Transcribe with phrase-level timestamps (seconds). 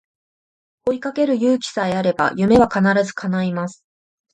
[0.87, 3.85] 追いかける勇気さえあれば夢は必ず叶います